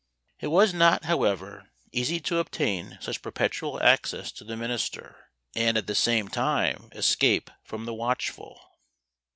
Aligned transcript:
It 0.39 0.47
was 0.47 0.73
not, 0.73 1.03
however, 1.05 1.69
easy 1.91 2.19
to 2.21 2.39
obtain 2.39 2.97
such 2.99 3.21
perpetual 3.21 3.79
access 3.83 4.31
to 4.31 4.43
the 4.43 4.57
minister, 4.57 5.29
and 5.53 5.77
at 5.77 5.85
the 5.85 5.93
same 5.93 6.27
time 6.27 6.89
escape 6.93 7.51
from 7.63 7.85
the 7.85 7.93
watchful. 7.93 8.59